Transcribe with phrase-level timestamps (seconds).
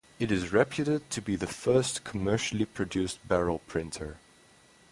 [0.17, 4.17] It is reputed to be the first commercially produced barrel printer.